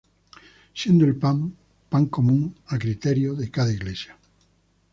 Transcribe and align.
Siendo 0.73 1.05
el 1.05 1.15
pan, 1.15 1.55
pan 1.87 2.07
común, 2.07 2.55
a 2.65 2.79
criterio 2.79 3.35
de 3.35 3.51
cada 3.51 3.71
iglesia. 3.71 4.17